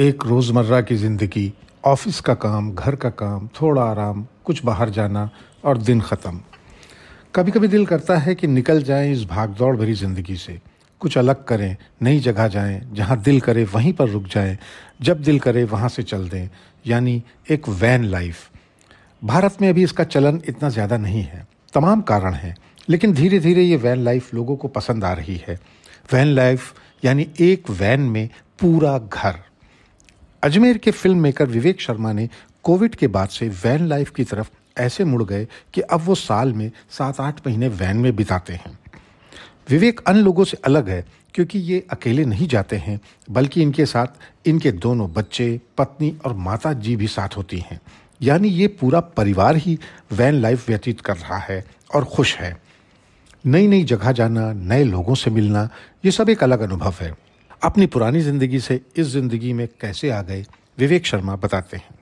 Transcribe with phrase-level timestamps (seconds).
[0.00, 1.52] एक रोज़मर्रा की ज़िंदगी,
[1.84, 5.28] ऑफ़िस का काम, घर का काम, थोड़ा आराम, कुछ बाहर जाना
[5.64, 6.40] और दिन ख़त्म।
[7.34, 10.58] कभी कभी दिल करता है कि निकल जाएँ इस भागदौड़ भरी ज़िंदगी से।
[11.00, 14.56] कुछ अलग करें, नई जगह जाएँ, जहाँ दिल करे वहीं पर रुक जाएँ,
[15.02, 16.48] जब दिल करे वहाँ से चल दें,
[16.86, 18.48] यानी एक वैन लाइफ।
[19.22, 22.56] भारत में अभी इसका चलन इतना ज़्यादा नहीं है। तमाम कारण हैं,
[22.88, 25.58] लेकिन धीरे धीरे ये वैन लाइफ लोगों को पसंद आ रही है।
[26.12, 28.28] वैन लाइफ, यानी एक वैन में
[28.60, 29.49] पूरा घर।
[30.42, 32.28] अजमेर के फ़िल्म मेकर विवेक शर्मा ने
[32.62, 36.52] कोविड के बाद से वैन लाइफ की तरफ़ ऐसे मुड़ गए कि अब वो साल
[36.52, 38.78] में सात आठ महीने वैन में बिताते हैं।
[39.70, 43.00] विवेक अन्य लोगों से अलग है क्योंकि ये अकेले नहीं जाते हैं,
[43.30, 44.06] बल्कि इनके साथ
[44.46, 47.80] इनके दोनों बच्चे, पत्नी और माता जी भी साथ होती हैं।
[48.22, 49.78] यानी ये पूरा परिवार ही
[50.12, 51.64] वैन लाइफ व्यतीत कर रहा है
[51.94, 52.56] और खुश है।
[53.46, 55.68] नई नई जगह जाना, नए लोगों से मिलना,
[56.04, 57.29] ये सब एक अलग अनुभव है।
[57.62, 60.44] अपनी पुरानी ज़िंदगी से इस ज़िंदगी में कैसे आ गए
[60.78, 61.98] विवेक शर्मा बताते हैं।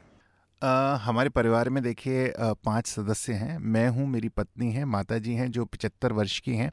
[0.62, 5.34] आ, हमारे परिवार में देखिए पाँच सदस्य हैं। मैं हूँ मेरी पत्नी है माता जी
[5.34, 6.70] हैं जो पचहत्तर वर्ष की हैं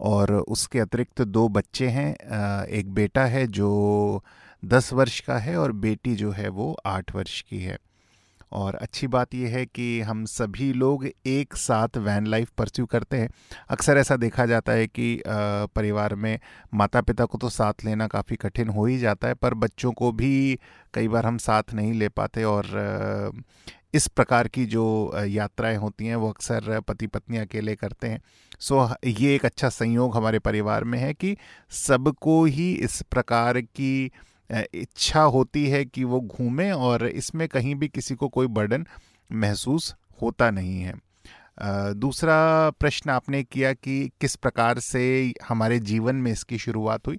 [0.00, 4.22] और उसके अतिरिक्त दो बच्चे हैं। एक बेटा है जो
[4.62, 7.78] दस वर्ष का है और बेटी जो है वो आठ वर्ष की है।
[8.52, 13.16] और अच्छी बात यह है कि हम सभी लोग एक साथ वैन लाइफ परस्यू करते
[13.16, 13.28] हैं।
[13.70, 16.38] अक्सर ऐसा देखा जाता है कि परिवार में
[16.74, 20.12] माता पिता को तो साथ लेना काफ़ी कठिन हो ही जाता है, पर बच्चों को
[20.12, 20.58] भी
[20.94, 23.42] कई बार हम साथ नहीं ले पाते और
[23.94, 28.20] इस प्रकार की जो यात्राएँ होती हैं वो अक्सर पति पत्नी अकेले करते हैं।
[28.60, 31.36] सो ये एक अच्छा संयोग हमारे परिवार में है कि
[31.70, 34.10] सबको ही इस प्रकार की
[34.50, 38.86] इच्छा होती है कि वो घूमें और इसमें कहीं भी किसी को कोई बर्डन
[39.30, 40.94] महसूस होता नहीं है।
[41.96, 42.38] दूसरा
[42.70, 45.02] प्रश्न आपने किया कि किस प्रकार से
[45.48, 47.18] हमारे जीवन में इसकी शुरुआत हुई।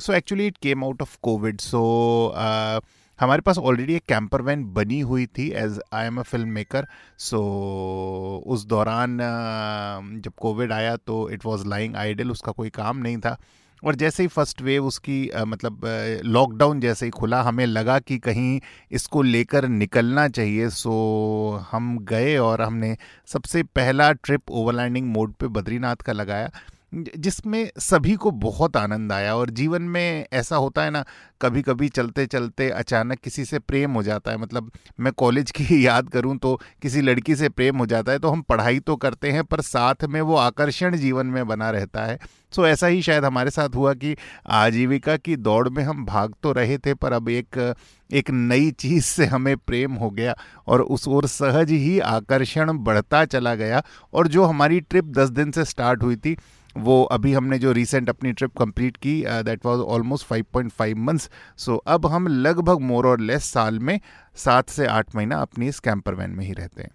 [0.00, 1.82] So actually it came out of Covid so
[3.18, 6.86] हमारे पास ऑलरेडी एक कैंपर वैन बनी हुई थी as I am a film maker
[7.20, 7.40] so
[8.46, 9.18] उस दौरान
[10.24, 13.36] जब कोविड आया तो इट वॉज़ लाइंग आइडल उसका कोई काम नहीं था।
[13.84, 15.80] और जैसे ही फ़र्स्ट वेव उसकी आ, मतलब
[16.24, 18.60] लॉकडाउन जैसे ही खुला हमें लगा कि कहीं
[18.92, 20.92] इसको लेकर निकलना चाहिए सो
[21.70, 26.50] हम गए और हमने सबसे पहला ट्रिप ओवरलैंडिंग मोड पे बद्रीनाथ का लगाया।
[26.92, 31.04] जिसमें सभी को बहुत आनंद आया और जीवन में ऐसा होता है ना
[31.40, 34.70] कभी कभी चलते चलते अचानक किसी से प्रेम हो जाता है। मतलब
[35.00, 38.42] मैं कॉलेज की याद करूँ तो किसी लड़की से प्रेम हो जाता है तो हम
[38.42, 42.18] पढ़ाई तो करते हैं पर साथ में वो आकर्षण जीवन में बना रहता है।
[42.52, 44.16] सो ऐसा ही शायद हमारे साथ हुआ कि
[44.46, 47.74] आजीविका की दौड़ में हम भाग तो रहे थे पर अब एक
[48.10, 50.34] एक नई चीज़ से हमें प्रेम हो गया
[50.66, 53.82] और उस ओर सहज ही आकर्षण बढ़ता चला गया
[54.14, 56.36] और जो हमारी ट्रिप दस दिन से स्टार्ट हुई थी
[56.76, 61.76] वो अभी हमने जो रिसेंट अपनी ट्रिप कंप्लीट की that was almost 5.5 months so
[61.76, 63.98] अब हम लगभग मोर और लेस साल में
[64.36, 66.90] सात से आठ महीना अपनी इस कैंपर वैन में ही रहते हैं।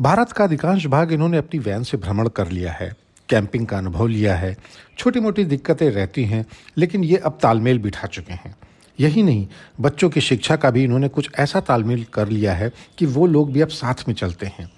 [0.00, 2.92] भारत का अधिकांश भाग इन्होंने अपनी वैन से भ्रमण कर लिया है।
[3.28, 4.56] कैंपिंग का अनुभव लिया है।
[4.98, 6.44] छोटी मोटी दिक्कतें रहती हैं,
[6.78, 8.54] लेकिन ये अब तालमेल बिठा चुके हैं।
[9.00, 9.46] यही नहीं,
[9.80, 13.52] बच्चों की शिक्षा का भी इन्होंने कुछ ऐसा तालमेल कर लिया है कि वो लोग
[13.52, 14.70] भी अब साथ में चलते हैं।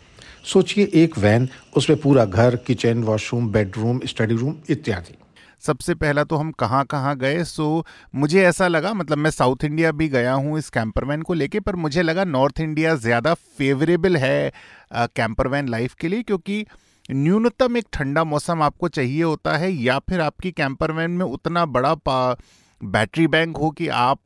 [0.49, 5.15] सोचिए, एक वैन, उसमें पूरा घर, kitchen, washroom, bedroom, study room इत्यादि।
[5.63, 9.93] सबसे पहला तो हम कहाँ कहाँ गए, सो मुझे ऐसा लगा मतलब मैं साउथ इंडिया
[9.93, 14.17] भी गया हूँ इस कैंपर वैन को लेके, पर मुझे लगा नॉर्थ इंडिया ज़्यादा फेवरेबल
[14.17, 14.53] है
[14.93, 16.65] कैंपर वैन लाइफ के लिए, क्योंकि
[17.09, 21.65] न्यूनतम एक ठंडा मौसम आपको चाहिए होता है, या फिर आपकी कैंपर वैन में उतना
[21.69, 22.37] बड़ा पा,
[22.81, 24.19] बैटरी बैंक हो कि आप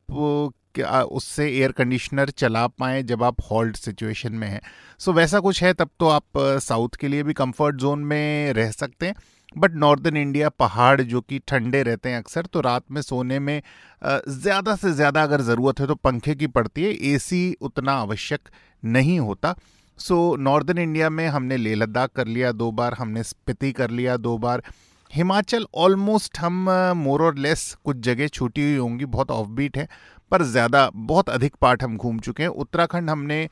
[0.79, 4.61] उससे एयर कंडीशनर चला पाएँ जब आप हॉल्ट सिचुएशन में हैं?
[4.99, 6.23] सो so, वैसा कुछ है तब तो आप
[6.61, 9.15] साउथ के लिए भी कंफर्ट जोन में रह सकते हैं।
[9.55, 13.61] बट नॉर्दर्न इंडिया पहाड़ जो कि ठंडे रहते हैं अक्सर तो रात में सोने में
[14.01, 18.49] ज़्यादा से ज़्यादा अगर ज़रूरत है तो पंखे की पड़ती है एसी उतना आवश्यक
[18.83, 19.55] नहीं होता।
[19.99, 24.17] सो नॉर्दर्न इंडिया में हमने लेह लद्दाख कर लिया दो बार हमने स्पिति कर लिया
[24.19, 24.63] दो बार।
[25.13, 29.87] हिमाचल ऑलमोस्ट हम मोर और लेस कुछ जगह छूटी हुई होंगी बहुत ऑफ़ बीट है
[30.31, 33.47] पर ज़्यादा बहुत अधिक पार्ट हम घूम चुके हैं। उत्तराखंड हमने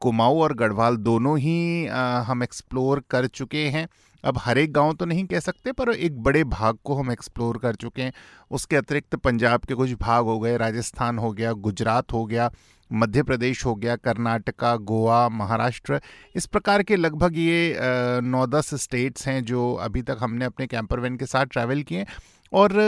[0.00, 3.86] कुमाऊँ और गढ़वाल दोनों ही आ, हम एक्सप्लोर कर चुके हैं।
[4.24, 7.58] अब हर एक गाँव तो नहीं कह सकते पर एक बड़े भाग को हम एक्सप्लोर
[7.58, 8.12] कर चुके हैं।
[8.50, 12.50] उसके अतिरिक्त पंजाब के कुछ भाग हो गए राजस्थान हो गया गुजरात हो गया
[12.90, 16.00] मध्य प्रदेश हो गया, कर्नाटका, गोवा, महाराष्ट्र।
[16.36, 17.76] इस प्रकार के लगभग ये
[18.22, 22.06] नौ दस स्टेट्स हैं जो अभी तक हमने अपने कैंपर वैन के साथ ट्रैवल किए
[22.52, 22.78] और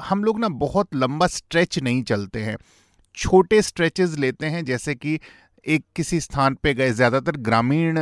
[0.00, 2.56] हम लोग ना बहुत लंबा स्ट्रेच नहीं चलते हैं।
[3.16, 5.18] छोटे स्ट्रेचेस लेते हैं, जैसे कि
[5.66, 7.96] एक किसी स्थान पे गए, ज़्यादातर ग्रामीण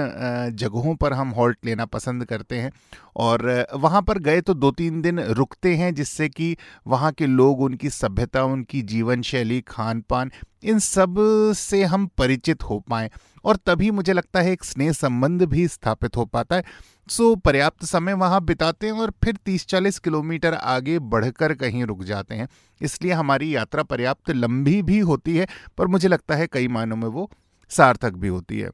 [0.55, 2.71] जगहों पर हम हॉल्ट लेना पसंद करते हैं
[3.17, 6.57] और वहाँ पर गए तो दो तीन दिन रुकते हैं जिससे कि
[6.87, 10.31] वहाँ के लोग, उनकी सभ्यता, उनकी जीवन शैली खान पान
[10.63, 13.09] इन सबसे हम परिचित हो पाएँ
[13.45, 16.65] और तभी मुझे लगता है एक स्नेह संबंध भी स्थापित हो पाता है।
[17.09, 22.35] सो, पर्याप्त समय वहाँ बिताते हैं और फिर 30-40 किलोमीटर आगे बढ़कर कहीं रुक जाते
[22.35, 22.49] हैं।
[22.81, 25.47] इसलिए हमारी यात्रा पर्याप्त लंबी भी होती है,
[25.79, 27.31] पर मुझे लगता है कई मायनों में वो
[27.77, 28.71] सार्थक भी होती है।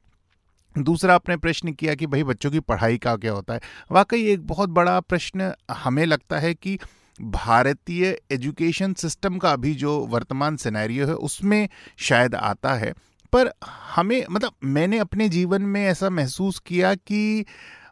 [0.77, 3.59] दूसरा आपने प्रश्न किया कि भाई बच्चों की पढ़ाई का क्या होता है?
[3.91, 6.77] वाकई एक बहुत बड़ा प्रश्न हमें लगता है कि
[7.21, 12.93] भारतीय एजुकेशन सिस्टम का अभी जो वर्तमान सिनेरियो है, उसमें शायद आता है।
[13.33, 13.51] पर
[13.95, 17.45] हमें मतलब मैंने अपने जीवन में ऐसा महसूस किया कि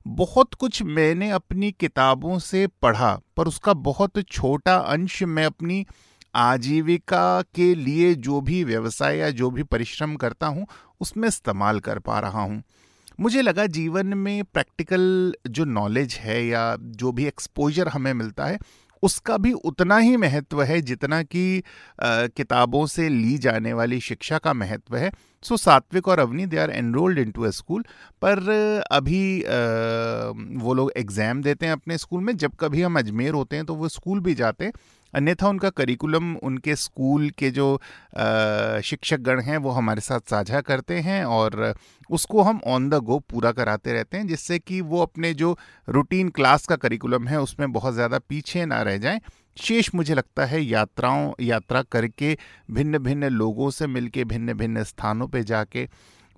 [0.07, 5.85] बहुत कुछ मैंने अपनी किताबों से पढ़ा, पर उसका बहुत छोटा अंश मैं अपनी
[6.35, 10.67] आजीविका के लिए जो भी व्यवसाय या जो भी परिश्रम करता हूँ
[11.01, 12.62] उसमें इस्तेमाल कर पा रहा हूँ।
[13.19, 18.60] मुझे लगा जीवन में प्रैक्टिकल जो नॉलेज है या जो भी एक्सपोजर हमें मिलता है
[19.04, 21.63] उसका भी उतना ही महत्व है जितना कि
[22.01, 25.12] किताबों से ली जाने वाली शिक्षा का महत्व है।
[25.46, 27.84] सो सात्विक और Avani they are enrolled into a school
[28.22, 28.40] पर
[28.92, 29.48] अभी आ,
[30.63, 33.75] वो लोग एग्ज़ाम देते हैं अपने स्कूल में। जब कभी हम अजमेर होते हैं तो
[33.75, 34.74] वो स्कूल भी जाते हैं।
[35.13, 37.75] अन्यथा उनका करिकुलम उनके स्कूल के जो
[38.83, 41.73] शिक्षक गण हैं, वो हमारे साथ साझा करते हैं और
[42.09, 45.57] उसको हम ऑन द गो पूरा कराते रहते हैं, जिससे कि वो अपने जो
[45.88, 49.19] रूटीन क्लास का करिकुलम है, उसमें बहुत ज़्यादा पीछे ना रह जाएँ।
[49.57, 52.38] शेष मुझे लगता है यात्राओं, यात्रा करके
[52.71, 55.88] भिन्न भिन्न लोगों से मिलके भिन्न भिन्न स्थानों पे जाके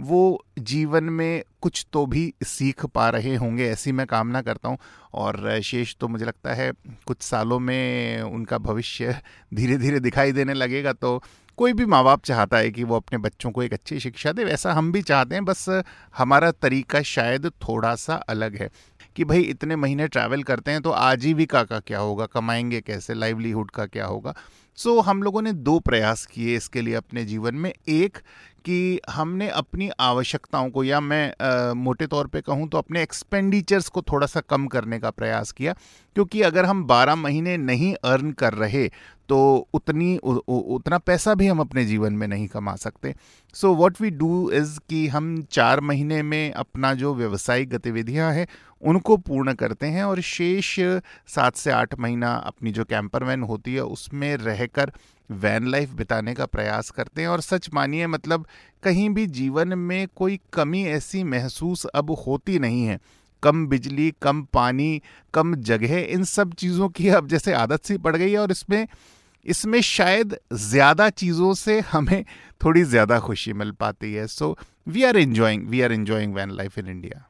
[0.01, 4.77] वो जीवन में कुछ तो भी सीख पा रहे होंगे ऐसी मैं कामना करता हूँ।
[5.13, 6.71] और शेष तो मुझे लगता है
[7.05, 9.21] कुछ सालों में उनका भविष्य
[9.53, 11.23] धीरे धीरे दिखाई देने लगेगा तो
[11.57, 14.43] कोई भी माँ बाप चाहता है कि वो अपने बच्चों को एक अच्छी शिक्षा दे
[14.43, 15.83] वैसा हम भी चाहते हैं बस
[16.17, 18.69] हमारा तरीका शायद थोड़ा सा अलग है
[19.15, 23.71] कि भाई इतने महीने ट्रैवल करते हैं तो आजीविका का क्या होगा कमाएँगे कैसे लाइवलीहुड
[23.71, 24.35] का क्या होगा?
[24.75, 28.17] सो so, हम लोगों ने दो प्रयास किए इसके लिए अपने जीवन में। एक
[28.65, 33.87] कि हमने अपनी आवश्यकताओं को या मैं आ, मोटे तौर पे कहूँ तो अपने एक्सपेंडिचर्स
[33.89, 35.73] को थोड़ा सा कम करने का प्रयास किया
[36.15, 38.89] क्योंकि अगर हम 12 महीने नहीं अर्न कर रहे
[39.29, 43.13] तो उतनी उ, उ, उतना पैसा भी हम अपने जीवन में नहीं कमा सकते।
[43.53, 48.47] So what we do is कि हम चार महीने में अपना जो व्यवसायिक गतिविधियाँ हैं
[48.81, 50.75] उनको पूर्ण करते हैं और शेष
[51.27, 54.91] सात से आठ महीना अपनी जो कैंपर वैन होती है उसमें रहकर
[55.31, 58.45] वैन लाइफ बिताने का प्रयास करते हैं। और सच मानिए मतलब
[58.83, 62.99] कहीं भी जीवन में कोई कमी ऐसी महसूस अब होती नहीं है।
[63.43, 65.01] कम बिजली, कम पानी,
[65.33, 68.85] कम जगह, इन सब चीज़ों की अब जैसे आदत सी पड़ गई है और इसमें
[69.45, 72.23] इसमें शायद ज़्यादा चीज़ों से हमें
[72.61, 74.57] थोड़ी ज़्यादा खुशी मिल पाती है। So
[74.87, 77.25] we are enjoying we are enjoying van life in India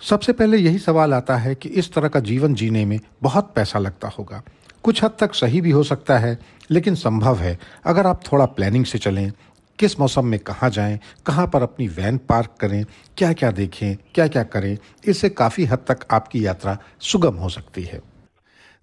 [0.00, 3.78] सबसे पहले यही सवाल आता है कि इस तरह का जीवन जीने में बहुत पैसा
[3.78, 4.42] लगता होगा।
[4.84, 6.38] कुछ हद तक सही भी हो सकता है,
[6.70, 9.30] लेकिन संभव है। अगर आप थोड़ा प्लानिंग से चलें
[9.78, 12.84] किस मौसम में कहाँ जाएँ, कहाँ पर अपनी वैन पार्क करें
[13.18, 17.82] क्या क्या देखें क्या क्या करें इससे काफ़ी हद तक आपकी यात्रा सुगम हो सकती
[17.82, 18.00] है।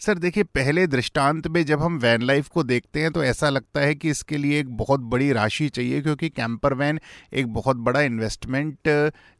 [0.01, 3.79] सर देखिए पहले दृष्टांत में जब हम वैन लाइफ को देखते हैं तो ऐसा लगता
[3.79, 6.99] है कि इसके लिए एक बहुत बड़ी राशि चाहिए क्योंकि कैंपर वैन
[7.33, 8.89] एक बहुत बड़ा इन्वेस्टमेंट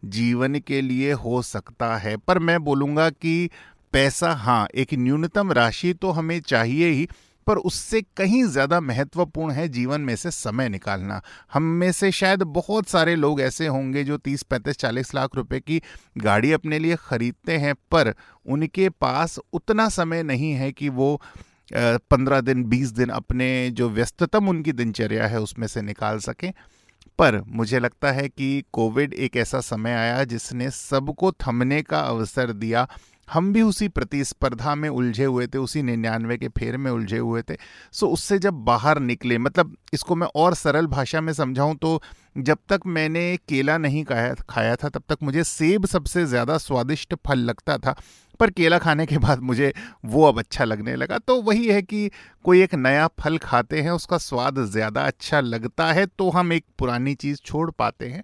[0.03, 3.49] जीवन के लिए हो सकता है। पर मैं बोलूँगा कि
[3.93, 7.07] पैसा हाँ एक न्यूनतम राशि तो हमें चाहिए ही
[7.51, 11.21] पर उससे कहीं ज़्यादा महत्वपूर्ण है जीवन में से समय निकालना।
[11.53, 15.59] हम में से शायद बहुत सारे लोग ऐसे होंगे जो 30 पैंतीस, चालीस लाख रुपए
[15.59, 15.81] की
[16.19, 18.13] गाड़ी अपने लिए ख़रीदते हैं, पर
[18.45, 21.21] उनके पास उतना समय नहीं है कि वो
[21.73, 26.51] पंद्रह दिन, बीस दिन अपने जो व्यस्ततम उनकी दिनचर्या है उसमें से निकाल सकें।
[27.19, 32.51] पर मुझे लगता है कि कोविड एक ऐसा समय आया जिसने सबको थमने का अवसर
[32.53, 32.87] दिया।
[33.27, 37.41] हम भी उसी प्रतिस्पर्धा में उलझे हुए थे, उसी निन्यानवे के फेर में उलझे हुए
[37.41, 37.55] थे।
[37.93, 42.01] सो उससे जब बाहर निकले मतलब इसको मैं और सरल भाषा में समझाऊं तो
[42.39, 47.15] जब तक मैंने केला नहीं खाया खाया था, तब तक मुझे सेब सबसे ज़्यादा स्वादिष्ट
[47.27, 47.95] फल लगता था।
[48.39, 49.71] पर केला खाने के बाद मुझे
[50.05, 52.09] वो अब अच्छा लगने लगा। तो वही है कि
[52.45, 56.65] कोई एक नया फल खाते हैं, उसका स्वाद ज़्यादा अच्छा लगता है तो हम एक
[56.79, 58.23] पुरानी चीज़ छोड़ पाते हैं।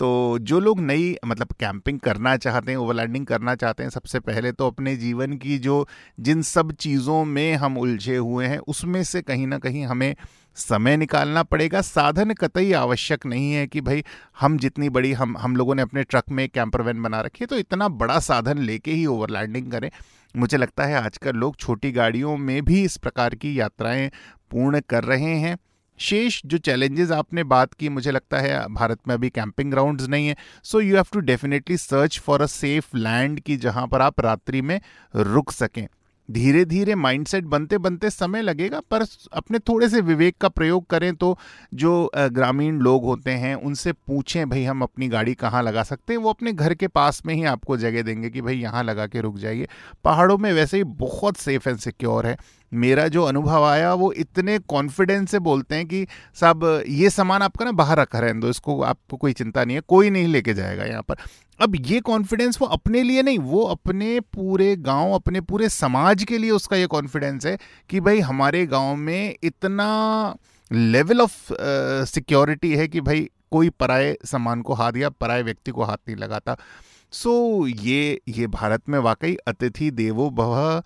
[0.00, 4.52] तो जो लोग नई मतलब कैंपिंग करना चाहते हैं, ओवरलैंडिंग करना चाहते हैं, सबसे पहले
[4.52, 5.86] तो अपने जीवन की जो
[6.20, 10.14] जिन सब चीज़ों में हम उलझे हुए हैं, उसमें से कहीं ना कहीं हमें
[10.56, 14.04] समय निकालना पड़ेगा। साधन कतई आवश्यक नहीं है कि भाई
[14.40, 17.46] हम जितनी बड़ी, हम हम लोगों ने अपने ट्रक में कैंपर वैन बना रखी है
[17.46, 19.90] तो इतना बड़ा साधन लेके ही ओवरलैंडिंग करें।
[20.34, 24.10] मुझे लगता है आजकल लोग छोटी गाड़ियों में भी इस प्रकार की यात्राएँ
[24.50, 25.56] पूर्ण कर रहे हैं।
[25.98, 30.28] शेष जो चैलेंजेस आपने बात की, मुझे लगता है भारत में अभी कैंपिंग ग्राउंड्स नहीं
[30.28, 34.20] है। So you have to definitely search for a safe land की जहाँ पर आप
[34.20, 34.80] रात्रि में
[35.14, 35.86] रुक सकें।
[36.28, 41.14] धीरे धीरे माइंडसेट बनते बनते समय लगेगा, पर अपने थोड़े से विवेक का प्रयोग करें
[41.14, 41.38] तो
[41.74, 46.20] जो ग्रामीण लोग होते हैं, उनसे पूछें, भाई, हम अपनी गाड़ी कहाँ लगा सकते हैं?
[46.20, 49.20] वो अपने घर के पास में ही आपको जगह देंगे कि, भाई, यहाँ लगा के
[49.20, 49.68] रुक जाइए।
[50.04, 52.36] पहाड़ों में वैसे ही बहुत सेफ़ एंड सिक्योर है।
[52.74, 57.64] मेरा जो अनुभव आया वो इतने कॉन्फिडेंस से बोलते हैं कि साहब ये सामान आपका
[57.64, 60.84] ना बाहर रखा रहने दो इसको आपको कोई चिंता नहीं है कोई नहीं लेके जाएगा
[60.84, 61.16] यहाँ पर।
[61.60, 66.38] अब ये कॉन्फिडेंस वो अपने लिए नहीं वो अपने पूरे गाँव अपने पूरे समाज के
[66.38, 67.58] लिए उसका ये कॉन्फिडेंस है
[67.90, 70.36] कि भाई हमारे गाँव में इतना
[70.72, 71.52] लेवल ऑफ़
[72.04, 76.16] सिक्योरिटी है कि भाई कोई पराए सामान को हाथ या पराए व्यक्ति को हाथ नहीं
[76.16, 76.56] लगाता।
[77.12, 80.82] सो so, ये ये भारत में वाकई अतिथि देवो भव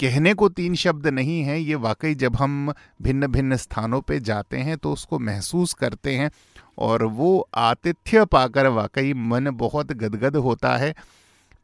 [0.00, 4.56] कहने को तीन शब्द नहीं है, ये वाकई जब हम भिन्न भिन्न स्थानों पे जाते
[4.56, 6.30] हैं तो उसको महसूस करते हैं
[6.78, 10.94] और वो आतिथ्य पाकर वाकई मन बहुत गदगद होता है।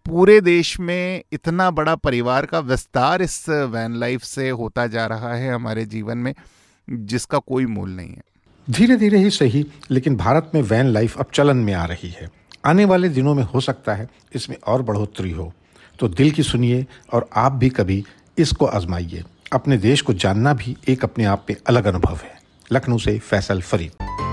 [0.07, 5.35] पूरे देश में इतना बड़ा परिवार का विस्तार इस वैन लाइफ से होता जा रहा
[5.35, 6.35] है हमारे जीवन में,
[6.89, 8.23] जिसका कोई मूल नहीं है।
[8.69, 12.31] धीरे धीरे ही सही, लेकिन भारत में वैन लाइफ अब चलन में आ रही है।
[12.67, 15.53] आने वाले दिनों में हो सकता है इसमें और बढ़ोतरी हो।
[15.99, 18.05] तो दिल की सुनिए और आप भी कभी
[18.39, 19.23] इसको आजमाइए।
[19.53, 23.61] अपने देश को जानना भी एक अपने आप में अलग अनुभव है। लखनऊ से फैसल
[23.61, 24.24] फरीद।